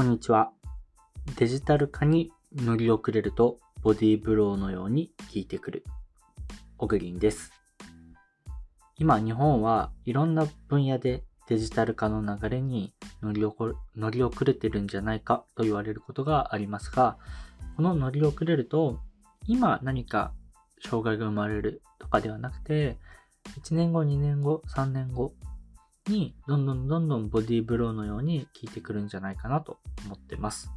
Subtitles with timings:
[0.00, 0.50] こんにちは。
[1.36, 5.84] デジタル化に乗り遅れるとボディーブローのように効いてくる。
[6.78, 7.52] オグリンです。
[8.96, 13.42] 今日本はいろんな分野でデジタル化の流れに乗り
[13.94, 17.18] 乗り遅れてるんじゃないかと言われることがありますが、
[17.76, 19.00] この乗り遅れると
[19.46, 20.32] 今何か
[20.82, 22.96] 障害が生まれるとかではなくて、
[23.62, 25.34] 1年後、2年後、3年後
[26.08, 30.70] にどんどんどんどんボディーブローのように効いてくるんじゃないかなと思ってます。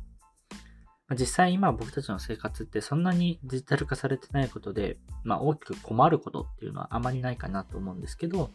[1.12, 8.52] 実際今僕たちの生活ってそんなにデジタル化されてないことで、まあ大きく困ることっていうのはあまりないかなと思うんですけど、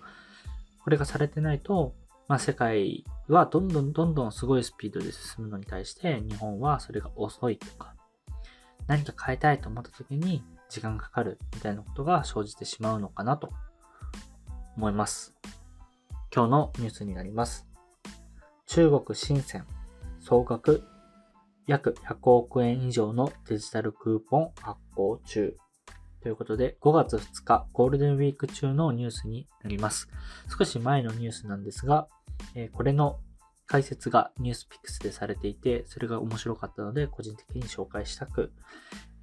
[0.83, 1.95] これがされてないと、
[2.27, 7.95] まあ世界はどんどんどんどんすごいスピードで進むのに対して日本はそれが遅いとか、
[8.87, 13.51] 何か変えたいと思った時に時間がかかるみたいなことが生じてしまうのかなと
[14.77, 15.35] 思います。
[16.39, 17.67] 今日のニュースになります。
[18.67, 19.67] 中国深セン
[20.21, 20.85] 総額
[21.67, 25.57] 約100億円以上のデジタルクーポン発行中。
[26.23, 30.09] ということで、5月2日ゴールデンウィーク中のニュースになります。
[30.57, 32.07] 少し前のニュースなんですが、
[32.55, 33.19] えこれの
[33.67, 38.53] 解説がニュースピックスでされていて、それが面白かったので、個人的に紹介したく、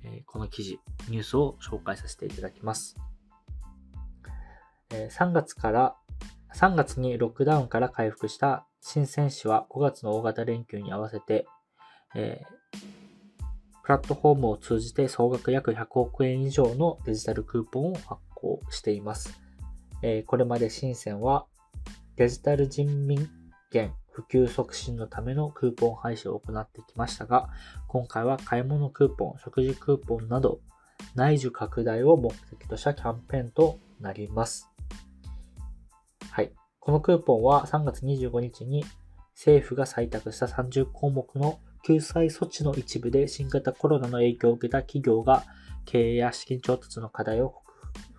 [0.03, 2.97] えこの記事、ニュースを紹介させていただきます。
[4.91, 5.95] え3月から
[6.55, 11.45] 3月にロックダウンから回復した新鮮市は5月の大型連休に合わせて、
[12.15, 12.77] えー、
[13.83, 19.37] プラットフォームを通じて総額約100億円以上のデジタルクーポンを発行しています。
[20.01, 21.45] えー、これまで深センは
[22.15, 23.29] デジタル人民
[23.69, 27.49] 元普及促進のためのクーポン配信を行ってきましたが、
[27.89, 30.61] 今回は買い物クーポン、食事クーポンなど
[31.15, 34.69] 内需拡大を目的としたキャンペーンとなります。
[36.35, 36.51] はい。
[36.81, 38.83] このクーポンは3月25日に
[39.35, 45.45] 政府が採択した30項目の救済措置の一部で新型コロナの影響を受けた企業が
[45.85, 47.53] 経営や資金調達の課題を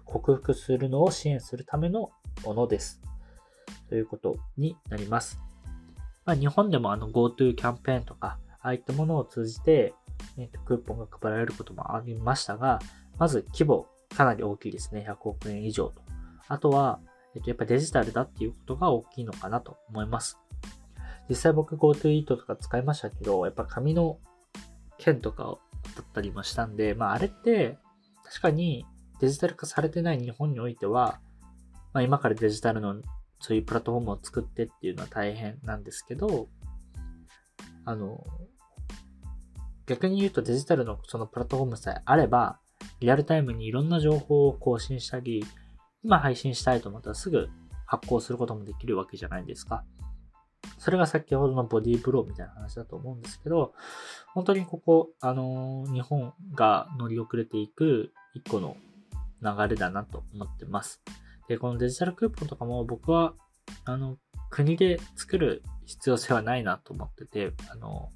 [0.07, 2.11] 克服するのを支援するための
[2.43, 3.03] ものです。
[3.91, 5.39] ということになります。
[6.25, 9.93] まあ、日本でもあの GoTo キャンペーンとか、ああいったものを通じて、
[10.39, 12.79] え、クーポンが配られることもありましたが、
[13.19, 15.05] まず規模かなり大きいですね。
[15.07, 16.01] 100億円以上と。
[16.49, 16.99] あとは、
[17.37, 20.39] えっと、やっぱデジタルだっていうことが大きいのかなと思います。
[21.29, 24.19] 実際僕 GoTo イートとか使いましたけど、やっぱ紙の
[24.97, 25.59] 券とか
[25.95, 27.79] だったりもしたんで、まああれって
[28.25, 28.87] 確かに
[29.21, 31.21] デジタル化されてない日本においては、
[31.93, 33.03] まあ今からデジタルの
[33.39, 36.49] そういうプラットフォームを作ってっていうのは大変なんですけど、
[37.85, 38.25] あの、
[39.87, 42.61] 逆に言うとデジタルのそのプラットフォームさえあれば、
[43.01, 45.45] リアルタイムにいろんな情報を更新したり、
[46.07, 47.49] 今配信したいと思ったらすぐ
[47.85, 49.83] 発行することもできるわけじゃないですか。
[50.79, 53.75] それが先ほどのボディーブローみたいな話だと思うんですけど、
[54.33, 58.77] 本当にここ、あのー、日本が乗り遅れていく一個の
[59.43, 61.03] 流れだなと思ってます。
[61.49, 63.35] で、このデジタルクーポンとかも僕は、
[63.85, 64.17] あの、
[64.49, 68.13] 国で作る必要性はないなと思ってて、あの、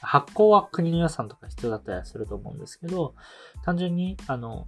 [0.00, 3.14] 発行は国の予算とか必要だったりすると思うんですけど、
[3.62, 4.66] 単純に、あの、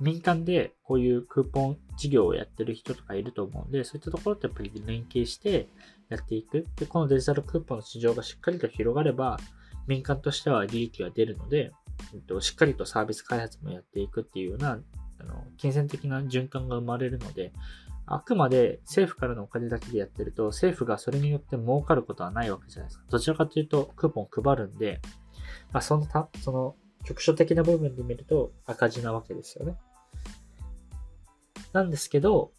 [0.00, 5.68] 民間でこういうクーポン事業をやってる人とかいると思うんで、そういったところとやっぱり連携して
[6.08, 6.66] やっていく。
[6.76, 9.38] で、このデジタルクーポンの市場がしっかりと広がれば、
[9.86, 11.72] 民間としては利益が出るので、
[12.14, 14.78] えっと、しっかりとサービス開発もやっていくっていうような、
[15.18, 17.52] あの、金銭的な循環が生まれるので、
[18.06, 23.04] あくまで政府からのお金だけでやってると、政府がそれによって儲かることはないわけじゃないですか。
[23.10, 25.00] どちらかというと、クーポン配るんで、
[25.72, 29.76] まあ、そのた、その、局所的な部分で見ると赤字なわけですよね。
[31.72, 32.52] なんですけど、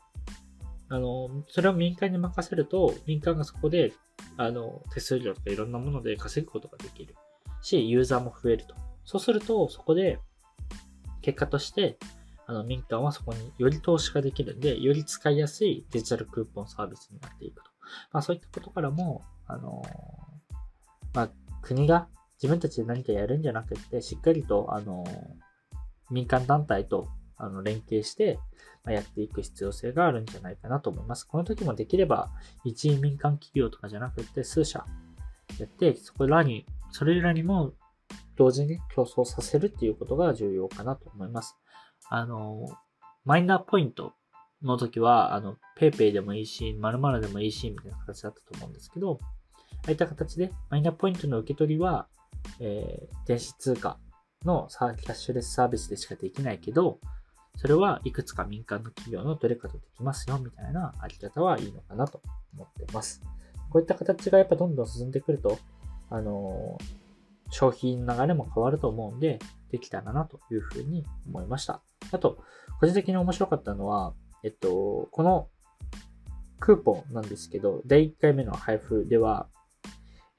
[0.89, 3.94] あの、それを民間に任せると、民間がそこで、
[4.38, 7.16] あの、手数料とかいろんなもので稼ぐことができる
[7.61, 8.75] し、ユーザーも増えると。
[9.05, 10.19] そうすると、そこで、
[11.22, 11.97] 結果として、
[12.45, 17.72] あの、民間はそこにより投資ができるんで、より使いやすいデジタルクーポンサービスになっていくと。
[18.11, 19.81] まあ、そういったことからも、あの、
[21.13, 21.29] まあ、
[21.61, 22.08] 国が
[22.41, 25.05] 自分たちで何かやるんじゃなくて、しっかりと、あの、
[26.09, 27.08] 民間団体と
[27.41, 28.40] あの連携して、
[28.84, 31.26] まやっていく必要性があるんじゃないかなと思います。
[31.26, 32.29] この時もできれば、
[32.64, 34.85] 一民間企業とかじゃなくて、数社
[35.59, 37.73] やって、そこらに、それらにも
[38.35, 41.58] 同時に競争させるっていうことが重要かなと思います。
[42.09, 42.67] あの、
[43.26, 44.14] マイナポイント
[44.61, 52.08] の時は、あの、PayPay でもいいし、〇〇でもいいし、みたいな形だったと思うんですけど、ああいった形で、マイナポイントの受け取りは、
[52.59, 53.97] えー、電子通貨
[54.46, 56.99] のキャッシュレスサービスでしかできないけど、
[57.61, 62.19] それはいくつか民間の企業のどれかとできますよ、みたいなあり方はいいのかなと
[62.55, 63.22] 思ってます。
[63.69, 65.59] こういった形がやっぱどんどん進んでくると、
[66.09, 66.79] あの、
[67.52, 69.37] 消費の流れも変わると思うんで、
[69.69, 71.84] できたらなというふうに思いました。
[72.11, 72.40] あと、
[72.79, 75.47] 個人的に面白かったのは、えっと、この
[76.59, 79.47] クーポンなんですけど、第1回目の配布では、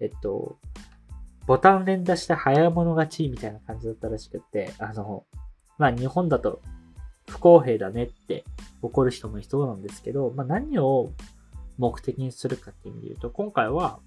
[0.01, 0.59] えっと、
[1.47, 5.25] ボタン連打して早い者勝ちみたいな感じだったらしくて、あの、
[5.79, 6.61] まあ日本だと
[7.33, 8.45] 不公平だねって
[8.83, 11.13] 怒る人もいそうなんですけど、まあ何を
[11.79, 14.01] 目的にするかっていう意味で言うと、今回は、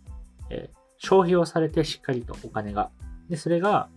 [0.51, 2.91] えー、消費をされてしっかりとお金が。
[3.27, 3.89] で、それが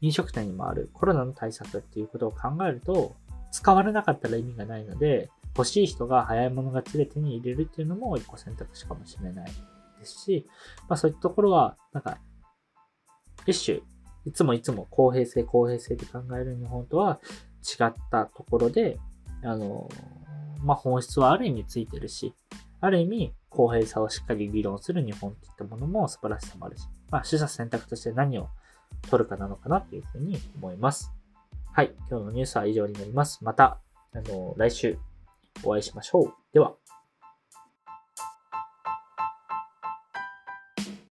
[0.00, 3.14] 飲食店にもあるコロナの対策っていうことを考えると、
[3.52, 9.44] 使われなかったら意味がないので、欲しい人が早い者勝ちで手に入れるっていうのも一個選択肢かもしれない
[10.00, 10.46] ですし、
[10.88, 12.16] まあそういったところは、なんか、
[13.46, 13.82] 一種、
[14.24, 17.20] いつもいつも公平性公平性で考える日本とは
[17.64, 18.98] 違ったところで、
[19.42, 19.88] あの、
[20.62, 22.34] まあ本質はある意味ついてるし、
[22.80, 28.48] ある意味公平さをしっかり議論する日本っていったものも素晴らしさもあるし、まあ取捨選択として何を
[29.10, 31.12] 取るかなのかなというふうに思います。
[31.72, 31.92] はい。
[32.10, 33.42] 今日のニュースは以上になります。
[33.42, 33.80] また、
[34.12, 34.98] あの、来週
[35.64, 36.34] お会いしましょう。
[36.52, 36.74] では。